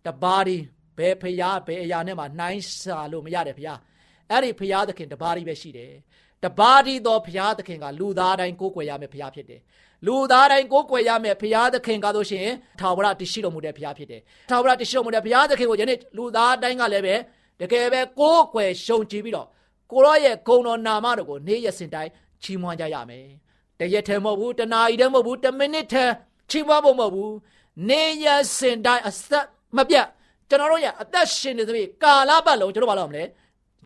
[0.05, 0.57] တပါးဒီ
[0.97, 3.73] ဘယ်ဖရာဘယ်အရာနဲ့မှနှိုင်းစာလို့မရတယ်ဖရာ
[4.29, 5.91] အဲ့ဒီဖရာသခင်တပါးဒီပဲရှိတယ်
[6.43, 9.61] တပါးဒီသောဖရာသခင်ကလူသားတိုင်းကိုးကွယ်ရမယ့်ဖရာဖြစ်တယ်
[10.07, 17.15] လူသားတိုင်းကိုးကွယ်ရမယ့်ဘုရားသခင်ကားလို့ရှိရင်ထာဝရတရှိတော်မူတဲ့ဘုရားဖြစ်တယ်။ထာဝရတရှိတော်မူတဲ့ဘုရားသခင်ကိုယနေ့လူသားတိုင်းကလည်းပဲ
[17.61, 19.47] တကယ်ပဲကိုးကွယ်ရှုံကြည်ပြီးတော့
[19.91, 22.11] ကိုရောရဲ့ဂုဏ်တော်နာမတော်ကိုနေ့ရက်စဉ်တိုင်း
[22.43, 23.25] ချီးမွမ်းကြရမယ်။
[23.79, 26.05] တရက်ထဲမဟုတ်ဘူးတနာရီထဲမဟုတ်ဘူးတမိနစ်ထဲ
[26.49, 27.31] ချီးမွမ်းဖို့မဟုတ်ဘူး။
[27.89, 29.45] နေ့ရက်စဉ်တိုင်းအသက်
[29.77, 30.07] မပြတ်
[30.49, 33.23] ကျွန်တော်တို့ရဲ့အသက်ရှင်နေသဖြင့်ကာလပတ်လုံးကျွန်တော်ဘာလုပ်မလဲ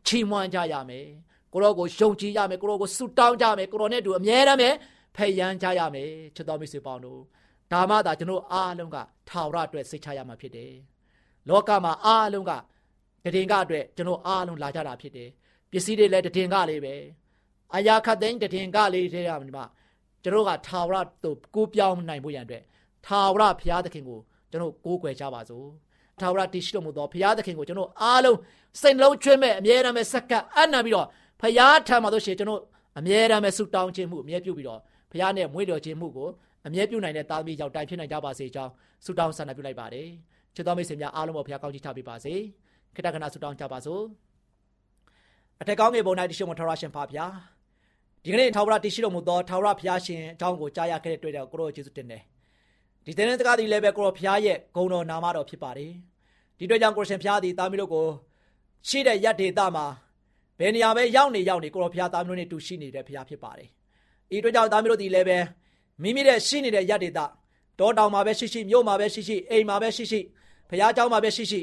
[0.08, 1.08] ချီးမွမ်းကြရမယ်။
[1.54, 4.70] ကိုရောကိုယုံကြည်ရမယ်ကိုရောကိုဆုတောင်းကြမယ်ကိုရောနဲ့တူအမြဲတမ်းပဲ
[5.16, 7.20] ဖယ်ရန်ကြရမယ်ချစ်တော်မိတ်ဆွေပေါင်းတို့
[7.72, 8.98] ဒါမှသာကျွန်တော်အားလုံးက
[9.30, 10.74] ထာဝရအတွက်စိတ်ချရမှာဖြစ်တယ်
[11.50, 12.51] လောကမှာအားလုံးက
[13.36, 15.30] တည်င်ကအတွက်ကျွန်တော်အားလုံးလာကြတာဖြစ်တယ်
[15.72, 16.96] ပစ္စည်းတွေလည်းတည်င်ကလေးပဲ
[17.76, 19.66] အရာခတ်တဲ့တည်င်ကလေးတွေရမှာ
[20.24, 22.64] ကျွန်တော်ကထာဝရသို့ကိုးပြောင်းနိုင်ဖို့ရန်အတွက်
[23.06, 24.20] ထာဝရဘုရားသခင်ကို
[24.52, 25.68] ကျွန်တော်ကိုးကွယ်ကြပါစို့
[26.20, 28.38] ထာဝရတည်ရှိတော်မူသောဘုရားသခင်ကိုကျွန်တော်အားလုံး
[28.82, 31.08] စိတ်လုံးကျွမ်းမဲ့အမြဲတမ်းပဲစက္ကပ်အနံပြီးတော့
[31.42, 32.62] ဘုရားထံမှာတို့ရှိကျွန်တော်
[32.98, 34.80] အမြဲတမ်းပဲဆုတောင်းခြင်းမှုအမြဲပြုပြီးတော့
[35.12, 36.30] ဘုရားနဲ့မွေးတော်ခြင်းမှုကို
[36.68, 38.72] အမြဲပြုနိုင်တဲ့သားသမီးကြောင့်တိုင်ဖြစ်နိုင်ကြပါစေကြောင်း
[39.06, 40.08] ဆုတောင်းဆန္ဒပြုလိုက်ပါတယ်
[40.56, 42.34] ချစ်တော်မိတ်ဆွေများအားလုံးကိုဘုရားကောင်းချီးချပေးပါစေ
[42.96, 44.01] ခိတ္တကနာဆုတောင်းကြပါစို့
[45.61, 47.33] အထက်ကောင်းငယ်ပုံ၌တရှိမထောရရှင်ဖာဖျား
[48.24, 52.24] ဒီကနေ့ထာဝရတရှိတော်မူသောထာဝရဘုရားရှင်အကြောင်းကိုကြားရခဲ့တဲ့တွေ့တဲ့ကိုရောယေရှုတင်တယ်
[53.05, 55.91] ဒီတဲ့တဲ့တကားဒီလည်းပဲကိုရောဘုရားရဲ့ဂုဏ်တော်နာမတော်ဖြစ်ပါတယ်
[56.57, 58.07] ဒီတွေ့ကြောင့်ကိုရှင်ဘုရားသည်သားမီးတို့ကို
[58.87, 59.85] ရှိတဲ့ယက်ဒေတာမှာ
[60.59, 63.70] ဘယ်နေရာပဲရောက်နေရောက်နေကိုရောဘုရားသားမီးတို့နဲ့တူရှိနေတဲ့ဘုရားဖြစ်ပါတယ်
[64.35, 65.37] ဤတို့ကြောင့်သားမျိုးတို့ဒီလည်းပဲ
[66.01, 67.20] မိမိတဲ့ရှိနေတဲ့ရတ္တိတ
[67.79, 70.20] တောတောင်မှာပဲရှိရှိမြို့မှာပဲရှိရှိအိမ်မှာပဲရှိရှိ
[70.70, 71.61] ဘုရားကျောင်းမှာပဲရှိရှိ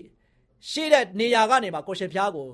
[0.71, 2.49] ရှိတဲ့နေရာကနေမှာကိုရှင်ဖျားကို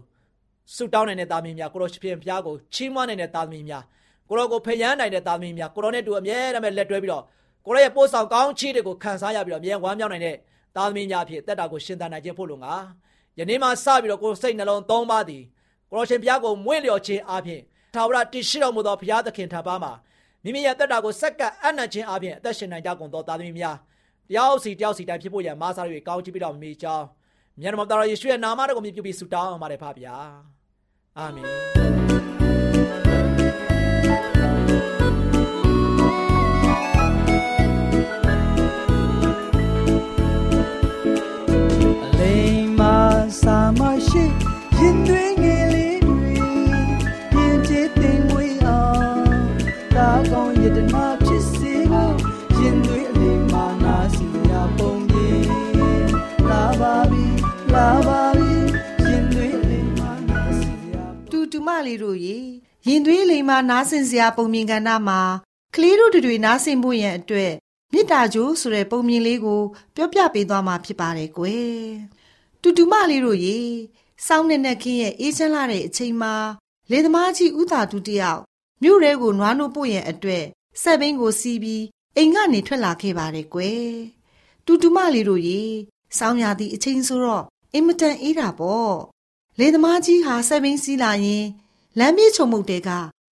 [0.75, 3.85] ဆုတောင်းနိုင်တဲ့သားမီးများကိုရောရှင်ဖျားကိုချီးမွမ်းနိုင်တဲ့သားမီးများ
[4.29, 7.25] ကိုရောကိုဖျားနိုင်တဲ့သားမီးများကိုရောနဲ့တူအမြဲတမ်းလက်တွဲပြီးတော့
[7.67, 10.37] ကိုရောရဲ့ပို့ဆောင်ကောင်းချီးတွေကိုခံစားရပြီးတော့အမြဲဝမ်းမြောက်နိုင်တဲ့
[10.77, 12.75] သားသမီးများဖြစ်တက်တာကိုရှင်သန်နိုင်ခြင်းဖို့လုံငါ
[13.39, 15.43] ယနေ့မှစပြီးတော့ကိုစိတ်နှလုံးသုံးပါသည်
[15.91, 17.61] ကိုရောရှင်ဖျားကိုမွေ့လျော်ခြင်းအပြင်
[17.95, 19.93] ထာဝရတည်ရှိတော်မူသောဘုရားသခင်ထံပါမှာ
[20.45, 23.77] မိမိရဲ့တက်တာကိုစက္ကပ်အနံ့ခြင်းအပြင်အသက်ရှင်နိုင်ကြကုန်သောသားသမီးများ
[24.31, 27.07] တယောက်စီတယောက်စီတိုင်းဖြစ်ဖို့ရန်မားစား၍ကောင်းချီးပြီးတော်မိကြောင်း
[27.61, 30.17] မြတ်တော်တော်ယေရှုရဲ့နာမတော်ကိုမြည်ပြုပြီးဆုတောင်းပါတယ်ဖပါဗျာ
[31.18, 31.37] အာမ
[61.87, 62.38] လေးတို့ရေ
[62.87, 65.21] ရင်သွေးလိမ်မာနားဆင်စရာပုံမြင်ကဏ္ဍမှာ
[65.75, 67.53] ကလေးတို့တွေနားဆင်ဖို့ရန်အတွက်
[67.93, 69.62] မေတ္တာကြိုးဆိုတဲ့ပုံမြင်လေးကို
[69.95, 71.88] ပြောပြပေးသွားမှာဖြစ်ပါတယ်ကွယ်
[72.62, 73.59] တူတူမလေးတို့ရေ
[74.27, 76.35] စောင်းနဲ့နဲ့ခင်းရဲ့အေးချမ်းလာတဲ့အချိန်မှာ
[76.90, 78.40] လေသမားကြီးဥသာတူတယောက်
[78.83, 80.45] မြို့ရဲကိုနွားနိုးပို့ရန်အတွက်
[80.83, 81.85] ဆက်ဘင်းကိုစီးပြီး
[82.16, 83.90] အိမ်ကနေထွက်လာခဲ့ပါတယ်ကွယ်
[84.66, 85.62] တူတူမလေးတို့ရေ
[86.19, 88.95] စောင်းရသည့်အချိန်ဆိုတော့အင်မတန်အေးတာပေါ့
[89.59, 91.45] လေသမားကြီးဟာဆက်ဘင်းစီးလာရင်
[91.98, 92.90] လမ်းပြေးချုံမှုတဲက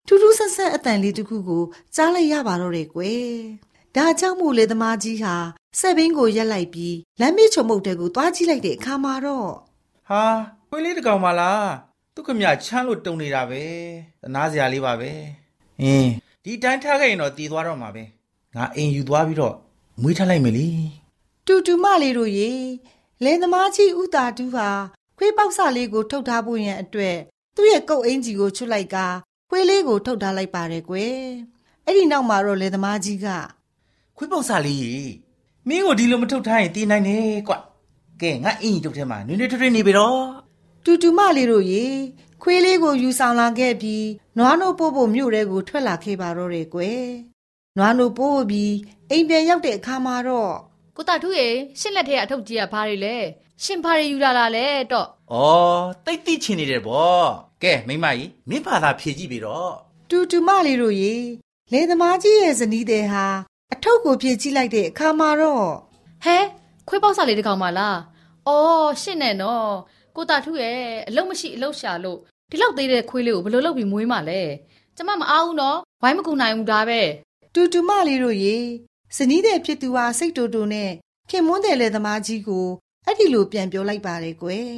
[0.08, 1.64] ထူးထူးဆန်းဆန်းအတန်လေးတစ်ခုကို
[1.96, 3.28] ကြားလိုက်ရပါတော့တယ်ကွယ်။
[3.96, 5.36] ဒါကြောင့်မို့လေသမားကြီးဟာ
[5.80, 9.50] စက်ဘင်းကိုရက်လိုက်ပြီးလမ်းပြေးချုံမှုတဲကိုသွားကြည့်လိုက်တဲ့အခါမှာတော့
[10.10, 10.24] ဟာ
[10.70, 11.68] ခွေးလေးတစ်ကောင်ပါလား
[12.16, 13.64] သူခမချမ်းလို့တုံနေတာပဲ
[14.22, 15.12] သနာစရာလေးပါပဲ
[15.82, 16.10] အင်း
[16.44, 18.04] ဒီတိုင်းထားခဲ့ရင်တော့တည်သွားတော့မှာပဲ
[18.56, 19.56] ငါအိမ်ယူသွားပြီးတော့
[20.02, 20.70] မွေးထားလိုက်မယ်လी
[21.48, 22.52] တူတူမလေးတို့ရေ
[23.24, 24.70] လေသမားကြီးဥတာတူးဟာ
[25.18, 27.18] ခွေးပေါက်စလေးကိုထုတ်ထားဖို့ရန်အတွက်
[27.58, 28.98] သူ့ရဲ့ကုတ်အင်ကြီးကိုချွတ်လိုက်က
[29.50, 31.16] ခွေးလေးကိုထုတ်ထားလိုက်ပါတယ်ကွယ်။
[31.86, 33.28] အဲ့ဒီနောက်မှာတော့လေသမားကြီးက
[34.18, 34.96] ခွေးပေါက်စားလေးရေ
[35.68, 37.54] မင်းကိုဒီလိုမထုတ်ထားရင်တည်နိုင်တယ်ကွ
[38.22, 40.22] ကဲငါအိမ်ကြီးတုတ်ထဲမှာနွေးနွေးထွေးထွေးနေပြီတော့
[40.86, 41.86] တူတူမလေးတို့ရေ
[42.42, 44.06] ခွေးလေးကိုယူဆောင်လာခဲ့ပြီး
[44.38, 47.04] နွားနို့ပို့ဖို့မြို့ထဲကိုထွက်လာခဲ့ပါတော့တယ်ကွယ်
[47.78, 48.74] နွားနို့ပို့ပြီး
[49.10, 50.54] အိမ်ပြန်ရောက်တဲ့အခါမှာတော့
[50.96, 53.18] ကိုတာထုရေရှင့်လက်ထဲအထုပ်ကြီးကဘာတွေလဲ
[53.64, 55.44] ရှင်ဘာတွေယူလာလာလဲတော့။ဩ
[56.06, 57.24] တိတ်တိချင်နေတယ်ဗော။
[57.64, 59.74] ကဲမိမကြီးမင်းဘာသာဖြေကြည့်ပြီတော့
[60.10, 61.16] တူတူမလေးတို့ရေ
[61.72, 63.26] လေသမားကြီးရဲ့ဇနီးတဲ့ဟာ
[63.74, 65.68] အထုပ်ကိုပြေးကြည့်လိုက်တဲ့အခါမှာတော့
[66.24, 66.38] ဟဲ
[66.88, 67.98] ခွေးပေါက်စားလေးတစ်ကောင်ပါလား
[68.48, 69.72] အော်ရှင့်နဲ့နော်
[70.16, 74.42] ကိုတာထုရဲ့အလုံးမရှိအလုံးရှာလို့ဒီလောက်သေးတဲ့ခွေးလေးကိုဘယ်လိုလုပ်ပြီးမွေးမှလဲ
[74.96, 77.02] ကျမမအားဘူးနော်ဝိုင်းမကူနိုင်ဘူးဒါပဲ
[77.54, 78.58] တူတူမလေးတို့ရေ
[79.18, 80.92] ဇနီးတဲ့ဖြစ်သူဟာစိတ်တူတူနဲ့
[81.30, 82.68] ခင်မွန်းတဲ့လေသမားကြီးကို
[83.08, 84.72] အဲ့ဒီလိုပြန်ပြောလိုက်ပါတယ်ကွယ်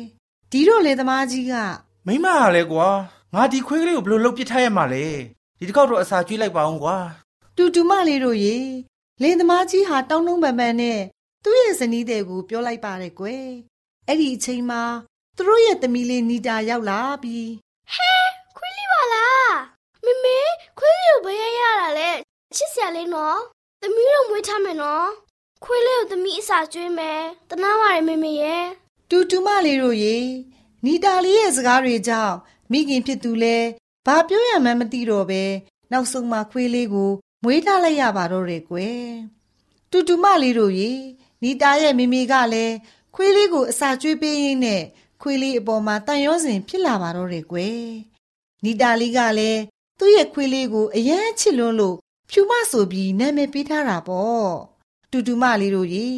[0.51, 1.53] ဒီတော့လေသမားကြီးက။
[2.07, 2.89] မိမကလည်းကွာ
[3.33, 5.05] ငါဒီခွေးကလေးကိုဘယ်လိုလုပ်ပစ်ထားရမှာလဲ။
[5.59, 6.97] ဒီတစ်ခေါက်တော့အစာကျွေးလိုက်ပါအောင်ကွာ
[7.57, 8.57] တူတူမလေးတို့ရေ
[9.21, 10.99] လေသမားကြီးဟာတောင်းတုံးပန်ပန်နဲ့
[11.43, 13.47] သူ့ရဲ့ဇနီးတဲ့ကိုပြောလိုက်ပါတယ်ကွယ်
[14.07, 14.81] အဲ့ဒီအချိန်မှာ
[15.35, 17.49] သူတို့ရဲ့သမီးလေးနီတာရောက်လာပြီး
[18.57, 19.51] ခွေးလေးပါလား
[20.05, 20.37] မမေ
[20.79, 22.11] ခွေးလေးကိုဘယ်ရရတာလဲ
[22.55, 23.39] ချစ်စရာလေးနော်
[23.81, 25.07] သမီးတို့မွေးထားမယ်နော်
[25.63, 28.65] ခွေးလေးကိုသမီးအစာကျွေးမယ်တနာပါရမမေရဲ့
[29.09, 30.17] တူတူမလေးတို့ရေ
[30.85, 32.35] နီတာလေးရဲ့စကားတွေကြောင့်
[32.71, 33.57] မိခင်ဖြစ်သူလဲ
[34.05, 35.43] ဘာပြောရမှန်းမသိတော့ပဲ
[35.91, 37.11] နောက်ဆုံးမှခွေးလေးကို
[37.43, 39.03] မွေးထားလိုက်ရပါတော့တယ်ကွယ်
[39.91, 40.91] တူတူမလေးတို့ရေ
[41.43, 42.75] နီတာရဲ့မိမိကလည်း
[43.15, 44.83] ခွေးလေးကိုအစာကျွေးပေးရင်းနဲ့
[45.21, 47.81] ခွေးလေးအပေါ်မှာတန်ရောစင်ဖြစ်လာပါတော့တယ်ကွယ်
[48.63, 49.61] နီတာလေးကလည်း
[49.99, 51.97] သူ့ရဲ့ခွေးလေးကိုအယမ်းချစ်လွန်းလို့
[52.29, 54.51] ဖြူမဆိုပြီးနာမည်ပေးထားတာပေါ့
[55.11, 56.09] တူတူမလေးတို့ရေ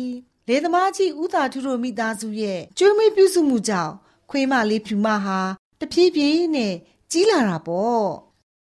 [0.48, 3.94] လေသမားကြီးဦးသာထုတို့မိသားစုရဲ့ကျွေးမွေးပြုစုမှုကြောင့်
[4.30, 5.40] ခွေးမလေးဖြူမဟာ
[5.80, 6.74] တဖြည်းဖြည်းနဲ့
[7.12, 8.08] ကြီးလာတာပေါ့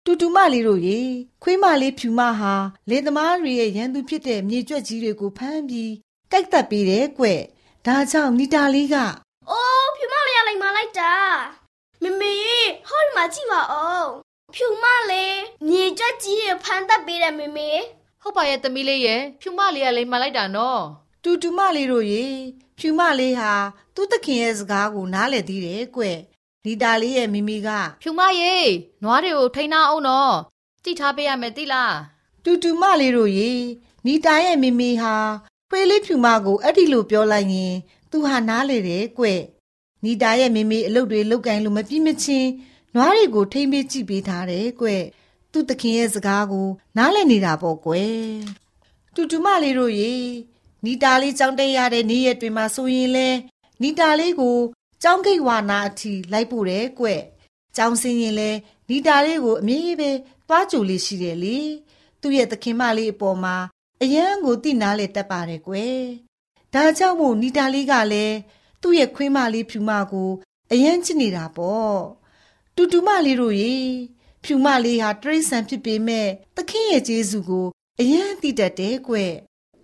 [0.04, 1.00] တူတူမလေးတို့ရေ
[1.42, 2.54] ခွေးမလေးဖြူမဟာ
[2.90, 5.92] လေသမားတွေရဲ့ရန်သူဖြစ်တဲ့မြေကြွက်ကြီးတွေကိုဖမ်းပြီး
[6.30, 7.26] တိုက်သက်ပေးတယ်ကွ
[7.86, 8.96] ဒါကြောင့်နီတာလေးက
[9.50, 11.14] အိုးဖြူမလေးရလိုက်မလိုက်တာ
[12.02, 12.34] မမေ
[12.88, 14.08] ဟောဒီမှာကြည့်ပါဦး
[14.54, 15.38] ဖြူမလေး
[15.68, 17.70] မြေကြက်ကြီးတွေဖမ်းတတ်ပေးတယ်မမေ
[18.22, 20.82] ဟုတ်ပါရဲ့သမီးလေးရဲ့ဖြူမလေးကလိမ်မလိုက်တာနော်
[21.24, 22.26] တူတူမလေးတို့ရေ
[22.78, 23.52] ဖြူမလေးဟာ
[23.94, 26.02] သူ့သခင်ရဲ့စကားကိုနားလည်သေးတယ်ကွ
[26.64, 27.68] နီတာလေးရဲ့မိမိက
[28.02, 28.54] ဖြူမရေ
[29.02, 30.34] နွားတွေကိုထိန်းနာအောင်နော်
[30.84, 31.94] ကြည့်ထားပေးရမယ်သိလား
[32.44, 33.52] တူတူမလေးတို့ရေ
[34.06, 35.14] နီတာရဲ့မိမိဟာ
[35.70, 37.74] ခွေးလေးဖြူမကိုအဲ့ဒီလိုပြောလိုက်ရင်
[38.10, 39.26] သူဟာနားလေတယ်ကွ
[40.04, 42.48] နီတာရဲ့မိမိအလုပ်တွေလုပ်ကင်လို့မပြည့်မချင်း
[42.94, 44.88] နွားတွေကိုထိမ့်ပေးကြည့်ပေးထားတယ်ကွ
[45.52, 47.92] သူ့သခင်ရဲ့စကားကို နားလည်နေတာပေါ့ကွ
[49.14, 50.14] တူတူမလေးတို့ရေ
[50.84, 53.28] နီတာလေးကြောင်းတက်ရတဲ့နေ့ရက်တွေမှာဆိုရင်လဲ
[53.82, 54.58] နီတာလေးကို
[55.02, 57.06] ကြောင်းကိတ်ဝါနာအထိလိုက်ပို့တယ်ကွ
[57.76, 58.50] ကြောင်းစင်းရင်လဲ
[58.90, 60.10] နီတာလေးကိုအမြဲပဲ
[60.48, 61.58] သွားကြိုလေးရှိတယ်လေ
[62.20, 63.56] သူ့ရဲ့သခင်မလေးအပေါ်မှာ
[64.02, 66.00] အယံကိုတိနာလေတက်ပါတယ်ကွယ်
[66.74, 68.36] ဒါကြောင့်မို့နီတာလေးကလည်း
[68.82, 70.30] သူ့ရဲ့ခွေးမလေးဖြူမကို
[70.72, 71.98] အယံချစ်နေတာပေါ့
[72.76, 73.76] တူတူမလေးတို့ရေ
[74.44, 77.66] ဖြူမလေးဟာတရိษံဖြစ်ပေမဲ့သခင်ရဲ့ကျေးဇူးကို
[78.00, 79.14] အယံသိတတ်တယ်ကွ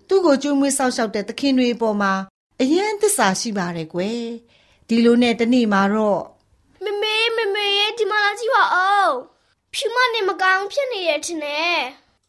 [0.09, 2.12] သူ့ကိုကြိုးမွေးဆောက်ရှောက်တဲ့သခင်တွေအပေါ်မှာ
[2.61, 4.23] အယံသစ္စာရှိပါတယ်ကွယ်
[4.88, 6.23] ဒီလိုနဲ့တနေ့မှာတော့
[6.85, 9.12] မမေမမေရဲ့ဒီမှာလာကြည့်ပါဦး
[9.75, 11.79] ဖြူမနေမကောင်းဖြစ်နေရဲ့ထင်တယ်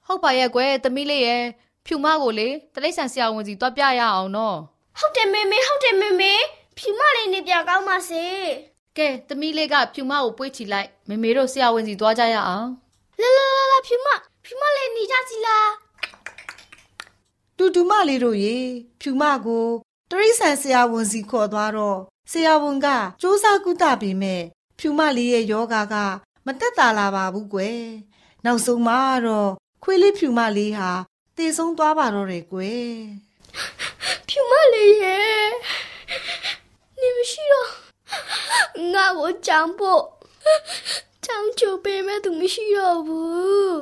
[0.05, 1.43] ဟုတ်ပါရဲ့ကွယ်သမီးလေးရဲ့
[1.85, 4.57] ဖြူမကိုလေတလိမ့်ဆန်ဆရာဝန်စီတွားပြရအောင်နော်
[4.99, 6.33] ဟုတ်တယ်မေမေဟုတ်တယ်မေမေ
[6.77, 8.25] ဖြူမလေးနေပြန်ကောင်းပါစေ
[8.97, 12.67] ကဲသမီးလေးကဖြူမကိုပွေးချီလိုက်မေမေတို့ဆရာဝန်စီတွားကြရအောင်
[13.21, 14.07] လာလာလာလာဖြူမ
[14.45, 15.69] ဖြူမလေးနေကြစီလား
[17.57, 18.57] တူတူမလေးတို့ရေ
[19.01, 19.67] ဖြူမကို
[20.11, 21.99] တရိษံဆရာဝန်စီခေါ်သွားတော့
[22.31, 22.87] ဆရာဝန်က
[23.21, 24.43] စူးစမ်းကုသပေမဲ့
[24.79, 25.95] ဖြူမလေးရဲ့ယောဂါက
[26.45, 27.81] မတက်တာလာပါဘူးကွယ်
[28.45, 29.51] နောက်ဆုံးမှာတော့
[29.83, 30.91] ခွေးလေးဖြူမလေးဟာ
[31.37, 32.91] တည်ဆုံးသွားပါတော့တယ်ကွယ်
[34.27, 35.45] ဖြူမလေးရဲ့
[36.99, 37.86] နေမရှိတော့
[38.94, 40.02] ငါ့ကိုကြောင်ဖို့
[41.24, 43.76] ကြောင်ချိုပေးမဲ့သူမရှိတော့ဘူး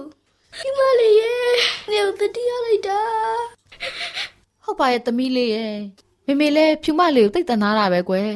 [0.59, 1.53] ဖြူမလေးရဲ့
[1.91, 3.01] နေဦးတတိယလိုက်တာ
[4.65, 5.77] ဟုတ်ပါရဲ့သမီးလေးရဲ့
[6.27, 8.31] မေမေလည်းဖြူမလေးကိုတိတ်တနာတာပဲကွယ်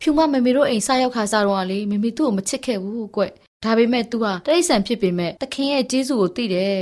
[0.00, 3.22] ဖြူမမေမေတို့အိမ်စားရောက်ခါစားတော့ကလေမေမေသူ့ကိုမချစ်ခဲ့ဘူးကွ
[3.64, 6.80] ဒါပေမဲ့ तू ဟာတရိษံဖြစ်ပေမဲ့တခင်ရဲ့ကျေးဇူးကိုသိတယ်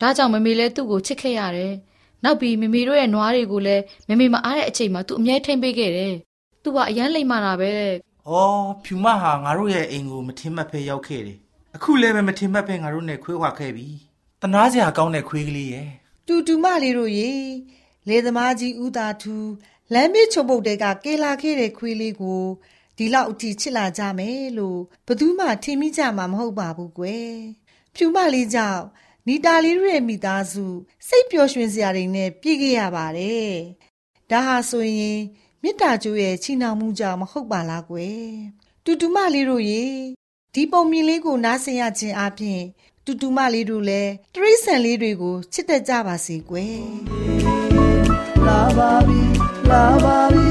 [0.00, 1.74] ဒါကြောင့်မေမေလည်းသူ့ကိုချစ်ခဲ့ရတယ်
[2.24, 6.14] နောက်ပြီးမေမေတို့ရဲ့နွားတွေကိုလည်းမေမေမအားတဲ့အချိန်မှာ तू အမြဲထိမ့်ပေးခဲ့တယ်။
[6.63, 7.73] तू ကအရန်လိမ့်မာတာပဲ။
[8.29, 11.37] အော်ဖြူမဟာငါတို့ရဲ့အိမ်ကိုမထင်မှတ်ဖဲရောက်ခဲ့တယ်။
[11.75, 13.87] အခုလည်းပဲမထင်မှတ်ဖဲငါတို့နဲ့ခွေးခွာခဲ့ပြီ။
[14.41, 15.89] တနာစရာကောင်းတဲ့ခွေးကလေးရဲ့
[16.27, 17.31] တူတူမလေးတို့ရေ
[18.09, 19.35] လေသမားကြီးဦးသာထူ
[19.93, 22.43] လမ်းမေးချုံပုတ်တဲကကေလာခဲ့တဲ့ခွေးလေးကို
[22.97, 27.31] ဒီလောက်အထိချစ်လာကြမယ်လို့ဘယ်သူမှထင်မိကြမှာမဟုတ်ပါဘူးကွယ်
[27.95, 28.83] ဖြူမလေးကြောင့်
[29.27, 30.65] နီတာလေးတို့ရဲ့မိသားစု
[31.07, 33.51] စိတ်ပျော်ရွှင်စရာတွေနဲ့ပြည့်ခဲ့ရပါတယ်
[34.31, 35.19] ဒါဟာဆိုရင်
[35.63, 38.29] မေတ္တာကျိုးရဲ့ချီနှောင်မှုကြောင့်မဟုတ်ပါလားကွယ်
[38.85, 39.85] တူတူမလေးတို့ရေ
[40.53, 42.61] ဒီပုံမြင်လေးကိုနားဆင်ရခြင်းအပြင်
[43.05, 46.81] တူတူမလေးတို့လည်းတရိษံလေးတွေကိုချစ်တတ်ကြပါစေကွယ်
[48.45, 49.21] လာပါပြီ
[49.69, 50.50] လာပါပြီ